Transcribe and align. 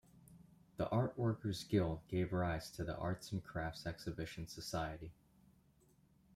The 0.77 0.89
Art 0.89 1.15
Workers 1.15 1.63
Guild 1.63 1.99
gave 2.07 2.33
rise 2.33 2.71
to 2.71 2.83
the 2.83 2.97
Arts 2.97 3.31
and 3.31 3.43
Crafts 3.43 3.85
Exhibition 3.85 4.47
Society. 4.47 5.11